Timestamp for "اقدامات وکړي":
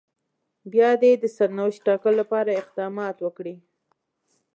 2.61-3.55